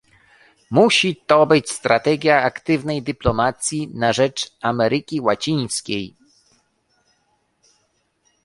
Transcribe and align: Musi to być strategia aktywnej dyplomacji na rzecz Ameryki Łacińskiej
Musi 0.71 1.13
to 1.15 1.45
być 1.45 1.69
strategia 1.69 2.41
aktywnej 2.41 3.03
dyplomacji 3.03 3.87
na 3.93 4.13
rzecz 4.13 4.51
Ameryki 4.61 5.21
Łacińskiej 5.21 6.15